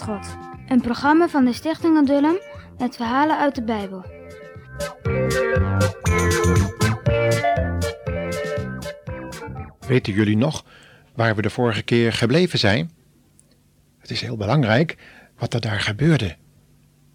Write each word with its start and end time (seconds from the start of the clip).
God. 0.00 0.36
Een 0.68 0.80
programma 0.80 1.28
van 1.28 1.44
de 1.44 1.52
Stichting 1.52 1.96
Adullam 1.96 2.38
met 2.78 2.96
verhalen 2.96 3.38
uit 3.38 3.54
de 3.54 3.62
Bijbel. 3.62 4.04
Weten 9.86 10.12
jullie 10.12 10.36
nog 10.36 10.64
waar 11.14 11.36
we 11.36 11.42
de 11.42 11.50
vorige 11.50 11.82
keer 11.82 12.12
gebleven 12.12 12.58
zijn? 12.58 12.90
Het 13.98 14.10
is 14.10 14.20
heel 14.20 14.36
belangrijk 14.36 14.96
wat 15.38 15.54
er 15.54 15.60
daar 15.60 15.80
gebeurde. 15.80 16.36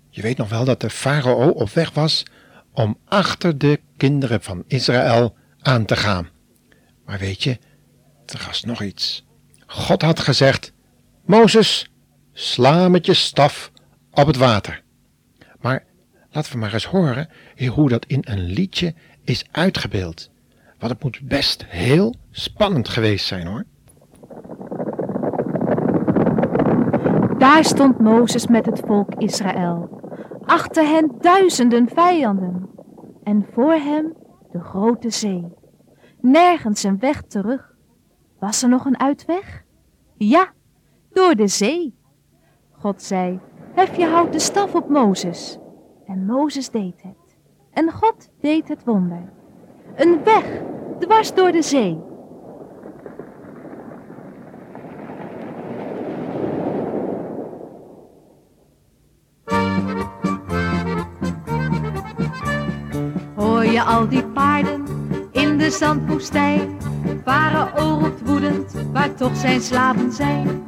Je 0.09 0.21
weet 0.21 0.37
nog 0.37 0.49
wel 0.49 0.65
dat 0.65 0.81
de 0.81 0.89
farao 0.89 1.49
op 1.49 1.69
weg 1.69 1.91
was 1.91 2.25
om 2.71 2.97
achter 3.05 3.57
de 3.57 3.79
kinderen 3.97 4.41
van 4.41 4.63
Israël 4.67 5.35
aan 5.61 5.85
te 5.85 5.95
gaan. 5.95 6.29
Maar 7.05 7.19
weet 7.19 7.43
je, 7.43 7.57
er 8.25 8.43
was 8.47 8.63
nog 8.63 8.81
iets. 8.81 9.25
God 9.65 10.01
had 10.01 10.19
gezegd: 10.19 10.73
Mozes, 11.25 11.89
sla 12.39 12.89
met 12.89 13.05
je 13.05 13.13
staf 13.13 13.71
op 14.11 14.27
het 14.27 14.37
water. 14.37 14.83
Maar 15.61 15.83
laten 16.31 16.51
we 16.51 16.57
maar 16.57 16.73
eens 16.73 16.85
horen 16.85 17.29
hoe 17.73 17.89
dat 17.89 18.05
in 18.05 18.21
een 18.25 18.43
liedje 18.43 18.93
is 19.23 19.45
uitgebeeld. 19.51 20.29
Want 20.79 20.91
het 20.91 21.03
moet 21.03 21.19
best 21.21 21.65
heel 21.65 22.15
spannend 22.31 22.89
geweest 22.89 23.25
zijn 23.25 23.47
hoor. 23.47 23.65
Daar 27.37 27.65
stond 27.65 27.99
Mozes 27.99 28.47
met 28.47 28.65
het 28.65 28.79
volk 28.85 29.13
Israël. 29.15 30.01
Achter 30.45 30.83
hen 30.83 31.11
duizenden 31.19 31.89
vijanden. 31.93 32.69
En 33.23 33.45
voor 33.53 33.73
hem 33.73 34.13
de 34.51 34.59
grote 34.59 35.09
zee. 35.09 35.45
Nergens 36.21 36.83
een 36.83 36.99
weg 36.99 37.21
terug. 37.21 37.75
Was 38.39 38.63
er 38.63 38.69
nog 38.69 38.85
een 38.85 38.99
uitweg? 38.99 39.63
Ja, 40.17 40.53
door 41.13 41.35
de 41.35 41.47
zee. 41.47 41.96
God 42.79 43.01
zei, 43.01 43.39
hef 43.73 43.97
je 43.97 44.05
houten 44.05 44.39
staf 44.39 44.75
op 44.75 44.89
Mozes. 44.89 45.57
En 46.05 46.25
Mozes 46.25 46.69
deed 46.69 47.01
het. 47.01 47.37
En 47.71 47.91
God 47.91 48.29
deed 48.39 48.67
het 48.67 48.83
wonder. 48.83 49.33
Een 49.95 50.23
weg, 50.23 50.61
dwars 50.99 51.33
door 51.33 51.51
de 51.51 51.61
zee. 51.61 51.99
Hoor 63.35 63.65
je 63.65 63.83
al 63.83 64.07
die 64.07 64.25
paarden 64.25 64.83
in 65.31 65.57
de 65.57 65.69
zandwoestijn? 65.69 66.77
Farao 67.23 67.99
roept 67.99 68.21
woedend, 68.25 68.73
waar 68.93 69.15
toch 69.15 69.35
zijn 69.35 69.61
slaven 69.61 70.11
zijn. 70.11 70.65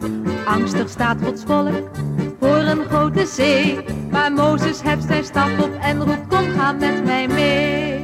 Angstig 0.50 0.89
staat 0.89 1.17
Gods 1.23 1.44
volk 1.44 1.89
voor 2.39 2.58
een 2.58 2.86
grote 2.86 3.25
zee. 3.25 3.80
Maar 4.11 4.31
Mozes 4.31 4.81
hebt 4.81 5.03
zijn 5.03 5.23
stap 5.23 5.59
op 5.59 5.73
en 5.81 6.03
roept, 6.03 6.28
kom 6.28 6.45
ga 6.58 6.72
met 6.72 7.03
mij 7.06 7.28
mee. 7.28 8.00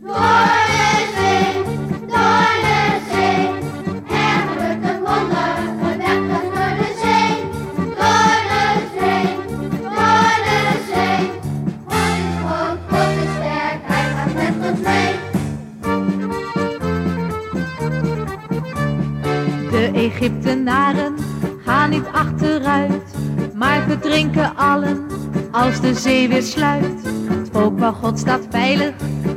Door 0.00 0.16
de 0.16 1.12
zee, 1.16 1.85
achteruit, 22.16 23.14
maar 23.54 23.82
verdrinken 23.88 24.56
allen 24.56 25.06
als 25.50 25.80
de 25.80 25.94
zee 25.94 26.28
weer 26.28 26.42
sluit. 26.42 27.02
Het 27.28 27.94
God 27.94 28.18
staat 28.18 28.46
veilig 28.50 28.94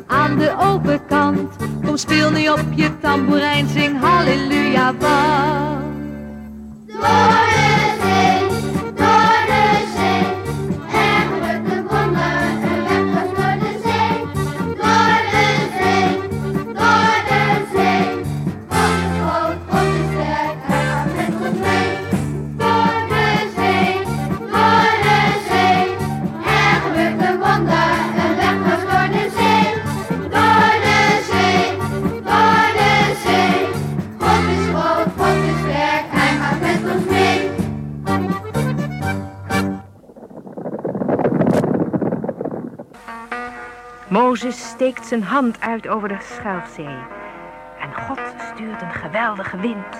aan 0.07 0.37
de 0.37 0.55
overkant. 0.59 1.55
Kom 1.85 1.97
speel 1.97 2.31
nu 2.31 2.49
op 2.49 2.65
je 2.75 2.99
tamboerijn, 2.99 3.67
zing 3.67 3.99
halleluja, 3.99 4.93
want 4.97 5.79
Mozes 44.43 44.69
steekt 44.69 45.05
zijn 45.05 45.23
hand 45.23 45.61
uit 45.61 45.87
over 45.87 46.07
de 46.07 46.17
Schelfzee. 46.19 46.97
En 47.79 47.93
God 48.07 48.19
stuurt 48.53 48.81
een 48.81 48.93
geweldige 48.93 49.57
wind 49.57 49.91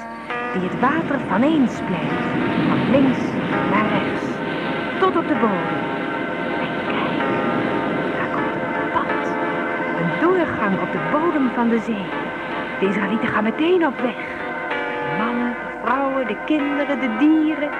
die 0.54 0.62
het 0.62 0.80
water 0.80 1.20
vaneensplijt, 1.20 2.22
van 2.68 2.90
links 2.92 3.20
naar 3.72 3.88
rechts, 3.90 4.26
tot 5.00 5.16
op 5.18 5.28
de 5.28 5.34
bodem. 5.34 5.80
En 6.66 6.72
kijk, 6.88 7.20
daar 8.18 8.32
komt 8.36 8.56
een 8.76 8.92
pad, 8.92 9.28
een 10.02 10.20
doorgang 10.20 10.82
op 10.82 10.92
de 10.92 11.10
bodem 11.12 11.50
van 11.54 11.70
de 11.70 11.80
zee. 11.80 12.08
De 12.80 12.86
Israëlieten 12.86 13.30
gaan 13.30 13.44
meteen 13.44 13.86
op 13.86 14.00
weg. 14.00 14.26
De 15.06 15.16
mannen, 15.18 15.54
de 15.54 15.80
vrouwen, 15.84 16.28
de 16.28 16.38
kinderen, 16.46 17.00
de 17.00 17.18
dieren. 17.18 17.72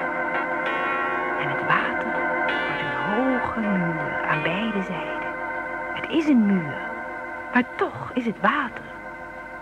En 1.40 1.48
het 1.48 1.66
water 1.66 2.12
wordt 2.66 2.80
een 2.80 2.96
hoge 3.12 3.60
muur 3.60 4.26
aan 4.28 4.42
beide 4.42 4.82
zijden. 4.82 5.19
Is 6.10 6.28
een 6.28 6.46
muur, 6.46 6.90
maar 7.52 7.64
toch 7.76 8.10
is 8.14 8.26
het 8.26 8.40
water. 8.40 8.84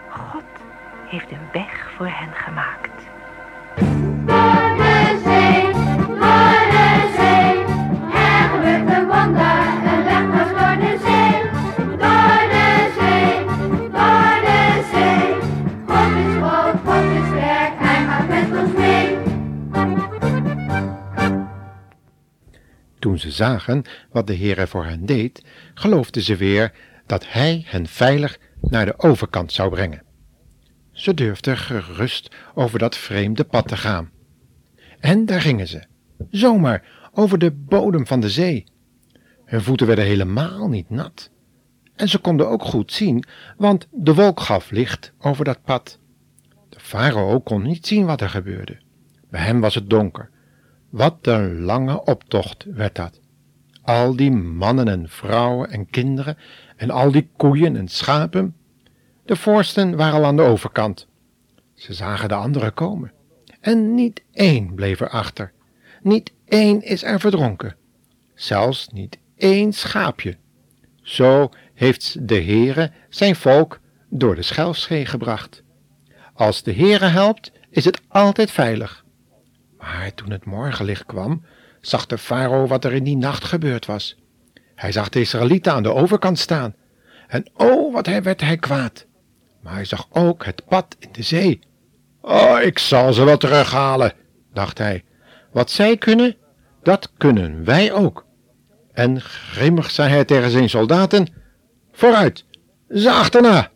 God 0.08 0.44
heeft 1.06 1.30
een 1.30 1.48
weg 1.52 1.92
voor 1.96 2.06
hen 2.06 2.32
gemaakt. 2.32 3.02
Toen 22.98 23.18
ze 23.18 23.30
zagen 23.30 23.82
wat 24.10 24.26
de 24.26 24.36
Heere 24.36 24.66
voor 24.66 24.84
hen 24.84 25.06
deed, 25.06 25.44
geloofden 25.74 26.22
ze 26.22 26.36
weer 26.36 26.72
dat 27.06 27.32
hij 27.32 27.62
hen 27.66 27.86
veilig 27.86 28.38
naar 28.60 28.86
de 28.86 28.98
overkant 28.98 29.52
zou 29.52 29.70
brengen. 29.70 30.02
Ze 30.92 31.14
durfden 31.14 31.56
gerust 31.56 32.34
over 32.54 32.78
dat 32.78 32.96
vreemde 32.96 33.44
pad 33.44 33.68
te 33.68 33.76
gaan. 33.76 34.10
En 35.00 35.26
daar 35.26 35.40
gingen 35.40 35.68
ze, 35.68 35.82
zomaar 36.30 37.08
over 37.12 37.38
de 37.38 37.50
bodem 37.50 38.06
van 38.06 38.20
de 38.20 38.30
zee. 38.30 38.64
Hun 39.44 39.62
voeten 39.62 39.86
werden 39.86 40.04
helemaal 40.04 40.68
niet 40.68 40.90
nat. 40.90 41.30
En 41.94 42.08
ze 42.08 42.18
konden 42.18 42.48
ook 42.48 42.62
goed 42.62 42.92
zien, 42.92 43.24
want 43.56 43.88
de 43.90 44.14
wolk 44.14 44.40
gaf 44.40 44.70
licht 44.70 45.12
over 45.18 45.44
dat 45.44 45.62
pad. 45.62 45.98
De 46.68 46.80
farao 46.80 47.40
kon 47.40 47.62
niet 47.62 47.86
zien 47.86 48.06
wat 48.06 48.20
er 48.20 48.28
gebeurde. 48.28 48.78
Bij 49.30 49.40
hem 49.40 49.60
was 49.60 49.74
het 49.74 49.90
donker. 49.90 50.30
Wat 50.88 51.16
een 51.20 51.60
lange 51.60 52.04
optocht 52.04 52.64
werd 52.64 52.94
dat. 52.94 53.20
Al 53.82 54.16
die 54.16 54.30
mannen 54.30 54.88
en 54.88 55.08
vrouwen 55.08 55.70
en 55.70 55.90
kinderen 55.90 56.36
en 56.76 56.90
al 56.90 57.10
die 57.10 57.30
koeien 57.36 57.76
en 57.76 57.88
schapen. 57.88 58.56
De 59.24 59.36
voorsten 59.36 59.96
waren 59.96 60.18
al 60.18 60.24
aan 60.24 60.36
de 60.36 60.42
overkant. 60.42 61.06
Ze 61.74 61.94
zagen 61.94 62.28
de 62.28 62.34
anderen 62.34 62.74
komen. 62.74 63.12
En 63.60 63.94
niet 63.94 64.22
één 64.32 64.74
bleef 64.74 65.00
er 65.00 65.08
achter. 65.08 65.52
Niet 66.02 66.32
één 66.44 66.82
is 66.82 67.02
er 67.02 67.20
verdronken. 67.20 67.76
Zelfs 68.34 68.88
niet 68.88 69.18
één 69.36 69.72
schaapje. 69.72 70.36
Zo 71.02 71.50
heeft 71.74 72.28
de 72.28 72.42
Heere 72.42 72.92
zijn 73.08 73.36
volk 73.36 73.80
door 74.08 74.34
de 74.34 74.42
Schelfzee 74.42 75.06
gebracht. 75.06 75.62
Als 76.34 76.62
de 76.62 76.72
Heere 76.72 77.06
helpt, 77.06 77.52
is 77.70 77.84
het 77.84 78.00
altijd 78.08 78.50
veilig. 78.50 79.04
Maar 79.78 80.14
toen 80.14 80.30
het 80.30 80.44
morgenlicht 80.44 81.06
kwam, 81.06 81.44
zag 81.80 82.06
de 82.06 82.18
farao 82.18 82.66
wat 82.66 82.84
er 82.84 82.92
in 82.92 83.04
die 83.04 83.16
nacht 83.16 83.44
gebeurd 83.44 83.86
was. 83.86 84.16
Hij 84.74 84.92
zag 84.92 85.08
de 85.08 85.20
Israëlieten 85.20 85.72
aan 85.72 85.82
de 85.82 85.94
overkant 85.94 86.38
staan. 86.38 86.74
En 87.28 87.46
oh, 87.56 87.92
wat 87.92 88.06
hij 88.06 88.22
werd 88.22 88.40
hij 88.40 88.56
kwaad. 88.56 89.06
Maar 89.60 89.74
hij 89.74 89.84
zag 89.84 90.06
ook 90.10 90.44
het 90.44 90.64
pad 90.64 90.96
in 90.98 91.08
de 91.12 91.22
zee. 91.22 91.60
Oh, 92.20 92.60
ik 92.62 92.78
zal 92.78 93.12
ze 93.12 93.24
wel 93.24 93.36
terughalen, 93.36 94.12
dacht 94.52 94.78
hij. 94.78 95.04
Wat 95.52 95.70
zij 95.70 95.96
kunnen, 95.96 96.36
dat 96.82 97.12
kunnen 97.16 97.64
wij 97.64 97.92
ook. 97.92 98.26
En 98.92 99.20
grimmig 99.20 99.90
zei 99.90 100.08
hij 100.10 100.24
tegen 100.24 100.50
zijn 100.50 100.68
soldaten: 100.68 101.28
Vooruit, 101.92 102.44
ze 102.88 103.10
achterna! 103.10 103.70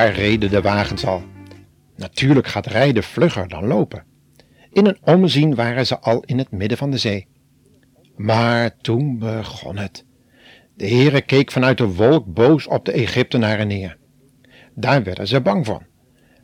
Daar 0.00 0.12
reden 0.12 0.50
de 0.50 0.60
wagens 0.60 1.06
al. 1.06 1.22
Natuurlijk 1.96 2.46
gaat 2.46 2.66
rijden 2.66 3.02
vlugger 3.02 3.48
dan 3.48 3.66
lopen. 3.66 4.04
In 4.72 4.86
een 4.86 4.98
omzien 5.04 5.54
waren 5.54 5.86
ze 5.86 5.98
al 5.98 6.22
in 6.24 6.38
het 6.38 6.50
midden 6.50 6.78
van 6.78 6.90
de 6.90 6.98
zee. 6.98 7.26
Maar 8.16 8.76
toen 8.76 9.18
begon 9.18 9.76
het. 9.76 10.04
De 10.74 10.88
Heere 10.88 11.20
keek 11.20 11.50
vanuit 11.50 11.78
de 11.78 11.94
wolk 11.94 12.26
boos 12.26 12.66
op 12.66 12.84
de 12.84 12.92
Egyptenaren 12.92 13.66
neer. 13.66 13.96
Daar 14.74 15.02
werden 15.02 15.26
ze 15.26 15.40
bang 15.40 15.66
van. 15.66 15.82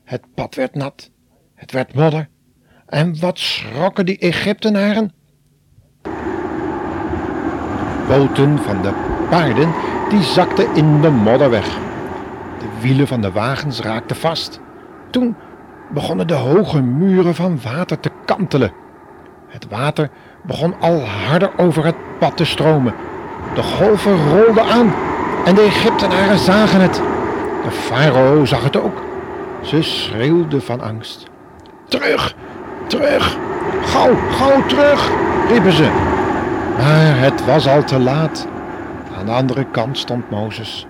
Het 0.05 0.23
pad 0.35 0.55
werd 0.55 0.75
nat, 0.75 1.11
het 1.55 1.73
werd 1.73 1.95
modder. 1.95 2.29
En 2.87 3.21
wat 3.21 3.39
schrokken 3.39 4.07
die 4.07 4.19
Egyptenaren? 4.19 5.13
Boten 8.09 8.59
van 8.59 8.83
de 8.83 8.93
paarden, 9.31 9.73
die 10.09 10.23
zakten 10.23 10.75
in 10.75 11.01
de 11.01 11.11
modder 11.11 11.51
weg. 11.51 11.86
Wielen 12.87 13.07
van 13.07 13.21
de 13.21 13.33
wagens 13.33 13.81
raakten 13.81 14.17
vast. 14.17 14.61
Toen 15.11 15.37
begonnen 15.89 16.27
de 16.27 16.35
hoge 16.35 16.83
muren 16.83 17.35
van 17.35 17.61
water 17.63 18.01
te 18.01 18.11
kantelen. 18.25 18.73
Het 19.49 19.69
water 19.69 20.11
begon 20.43 20.75
al 20.81 21.01
harder 21.01 21.51
over 21.57 21.85
het 21.85 21.95
pad 22.19 22.37
te 22.37 22.45
stromen. 22.45 22.95
De 23.55 23.63
golven 23.63 24.29
rolden 24.29 24.65
aan 24.65 24.95
en 25.45 25.55
de 25.55 25.61
Egyptenaren 25.61 26.39
zagen 26.39 26.81
het. 26.81 26.95
De 27.65 27.71
farao 27.71 28.45
zag 28.45 28.63
het 28.63 28.77
ook. 28.77 29.03
Ze 29.63 29.83
schreeuwde 29.83 30.61
van 30.61 30.81
angst. 30.81 31.27
Terug, 31.89 32.35
terug, 32.87 33.39
gauw, 33.83 34.15
gauw 34.31 34.67
terug, 34.67 35.11
riepen 35.49 35.73
ze. 35.73 35.89
Maar 36.79 37.19
het 37.19 37.45
was 37.45 37.69
al 37.69 37.85
te 37.85 37.99
laat. 37.99 38.49
Aan 39.19 39.27
de 39.27 39.33
andere 39.33 39.65
kant 39.71 39.99
stond 39.99 40.31
Mozes. 40.31 40.87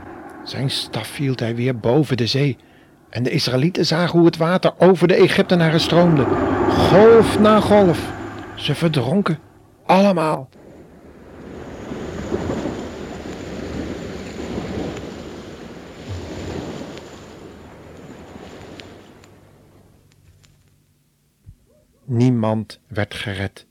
Zijn 0.46 0.70
staf 0.70 1.16
hield 1.16 1.40
hij 1.40 1.54
weer 1.54 1.78
boven 1.78 2.16
de 2.16 2.26
zee. 2.26 2.56
En 3.10 3.22
de 3.22 3.30
Israëlieten 3.30 3.86
zagen 3.86 4.18
hoe 4.18 4.26
het 4.26 4.36
water 4.36 4.72
over 4.78 5.08
de 5.08 5.14
Egyptenaren 5.14 5.80
stroomde. 5.80 6.24
Golf 6.68 7.38
na 7.38 7.60
golf. 7.60 8.12
Ze 8.54 8.74
verdronken. 8.74 9.38
Allemaal. 9.86 10.48
Niemand 22.04 22.80
werd 22.88 23.14
gered. 23.14 23.66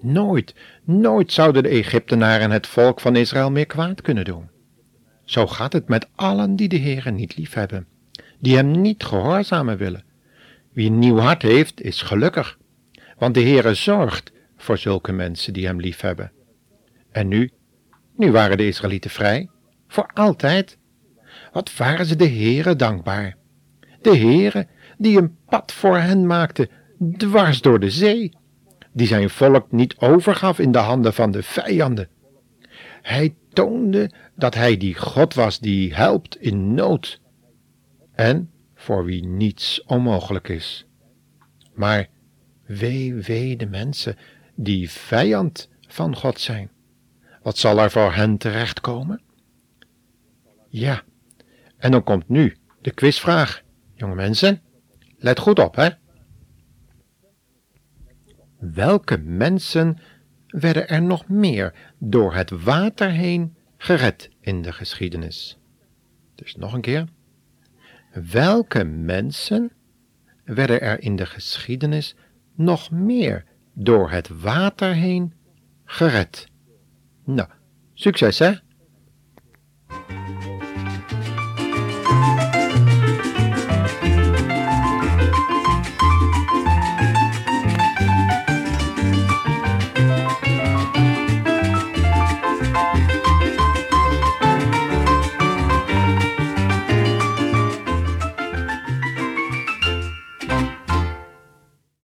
Nooit, 0.00 0.54
nooit 0.84 1.32
zouden 1.32 1.62
de 1.62 1.68
Egyptenaren 1.68 2.50
het 2.50 2.66
volk 2.66 3.00
van 3.00 3.16
Israël 3.16 3.50
meer 3.50 3.66
kwaad 3.66 4.02
kunnen 4.02 4.24
doen. 4.24 4.57
Zo 5.28 5.46
gaat 5.46 5.72
het 5.72 5.88
met 5.88 6.08
allen 6.14 6.56
die 6.56 6.68
de 6.68 6.78
Heere 6.78 7.10
niet 7.10 7.36
liefhebben, 7.36 7.86
die 8.38 8.56
hem 8.56 8.80
niet 8.80 9.04
gehoorzamen 9.04 9.76
willen. 9.76 10.04
Wie 10.72 10.90
een 10.90 10.98
nieuw 10.98 11.18
hart 11.18 11.42
heeft, 11.42 11.80
is 11.80 12.02
gelukkig, 12.02 12.58
want 13.18 13.34
de 13.34 13.40
Heere 13.40 13.74
zorgt 13.74 14.32
voor 14.56 14.78
zulke 14.78 15.12
mensen 15.12 15.52
die 15.52 15.66
hem 15.66 15.80
liefhebben. 15.80 16.32
En 17.10 17.28
nu, 17.28 17.50
nu 18.16 18.30
waren 18.30 18.56
de 18.56 18.66
Israëlieten 18.66 19.10
vrij, 19.10 19.48
voor 19.88 20.10
altijd. 20.14 20.78
Wat 21.52 21.76
waren 21.76 22.06
ze 22.06 22.16
de 22.16 22.28
Heere 22.28 22.76
dankbaar. 22.76 23.36
De 24.02 24.16
Heere 24.16 24.66
die 24.98 25.18
een 25.18 25.36
pad 25.48 25.72
voor 25.72 25.96
hen 25.98 26.26
maakte, 26.26 26.68
dwars 27.16 27.60
door 27.60 27.80
de 27.80 27.90
zee, 27.90 28.32
die 28.92 29.06
zijn 29.06 29.30
volk 29.30 29.72
niet 29.72 29.96
overgaf 29.98 30.58
in 30.58 30.72
de 30.72 30.78
handen 30.78 31.14
van 31.14 31.30
de 31.30 31.42
vijanden. 31.42 32.08
Hij 33.08 33.36
toonde 33.52 34.10
dat 34.36 34.54
hij 34.54 34.76
die 34.76 34.94
God 34.94 35.34
was 35.34 35.58
die 35.58 35.94
helpt 35.94 36.36
in 36.36 36.74
nood 36.74 37.20
en 38.12 38.50
voor 38.74 39.04
wie 39.04 39.26
niets 39.26 39.82
onmogelijk 39.84 40.48
is. 40.48 40.86
Maar 41.74 42.08
wee, 42.66 43.14
wee 43.14 43.56
de 43.56 43.66
mensen 43.66 44.16
die 44.54 44.90
vijand 44.90 45.68
van 45.80 46.16
God 46.16 46.40
zijn. 46.40 46.70
Wat 47.42 47.58
zal 47.58 47.80
er 47.80 47.90
voor 47.90 48.12
hen 48.12 48.36
terechtkomen? 48.36 49.22
Ja, 50.68 51.02
en 51.76 51.90
dan 51.90 52.04
komt 52.04 52.28
nu 52.28 52.56
de 52.80 52.90
quizvraag, 52.90 53.62
jonge 53.94 54.14
mensen. 54.14 54.62
Let 55.18 55.38
goed 55.38 55.58
op, 55.58 55.74
hè? 55.76 55.88
Welke 58.58 59.18
mensen 59.18 59.98
werden 60.48 60.88
er 60.88 61.02
nog 61.02 61.28
meer 61.28 61.74
door 61.98 62.34
het 62.34 62.50
water 62.50 63.10
heen 63.10 63.56
gered 63.76 64.30
in 64.40 64.62
de 64.62 64.72
geschiedenis? 64.72 65.58
Dus 66.34 66.56
nog 66.56 66.72
een 66.72 66.80
keer. 66.80 67.04
Welke 68.30 68.84
mensen 68.84 69.70
werden 70.44 70.80
er 70.80 71.02
in 71.02 71.16
de 71.16 71.26
geschiedenis 71.26 72.14
nog 72.54 72.90
meer 72.90 73.44
door 73.72 74.10
het 74.10 74.28
water 74.28 74.94
heen 74.94 75.32
gered? 75.84 76.48
Nou, 77.24 77.48
succes 77.94 78.38
hè! 78.38 78.52